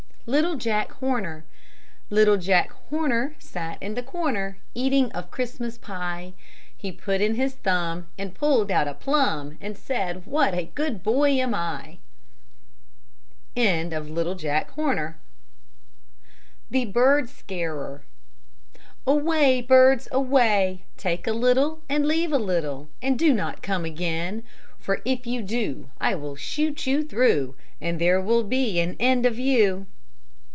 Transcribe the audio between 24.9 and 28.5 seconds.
if you do, I will shoot you through, And there will